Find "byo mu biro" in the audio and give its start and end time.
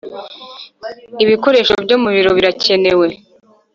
1.83-2.31